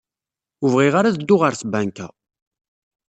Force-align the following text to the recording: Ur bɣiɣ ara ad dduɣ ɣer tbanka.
Ur 0.63 0.69
bɣiɣ 0.73 0.93
ara 0.95 1.07
ad 1.09 1.15
dduɣ 1.19 1.41
ɣer 1.41 1.53
tbanka. 1.55 2.07